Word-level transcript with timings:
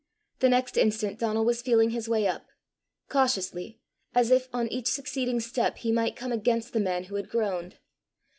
The 0.39 0.49
next 0.49 0.77
instant 0.77 1.19
Donal 1.19 1.45
was 1.45 1.61
feeling 1.61 1.91
his 1.91 2.09
way 2.09 2.25
up 2.25 2.47
cautiously, 3.07 3.79
as 4.15 4.31
if 4.31 4.49
on 4.51 4.67
each 4.69 4.87
succeeding 4.87 5.39
step 5.39 5.77
he 5.77 5.91
might 5.91 6.15
come 6.15 6.31
against 6.31 6.73
the 6.73 6.79
man 6.79 7.03
who 7.03 7.15
had 7.17 7.29
groaned. 7.29 7.77